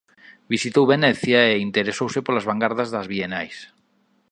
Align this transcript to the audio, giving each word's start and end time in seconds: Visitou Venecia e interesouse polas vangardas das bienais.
Visitou 0.53 0.83
Venecia 0.93 1.39
e 1.53 1.63
interesouse 1.67 2.19
polas 2.25 2.47
vangardas 2.49 2.91
das 2.93 3.09
bienais. 3.13 3.55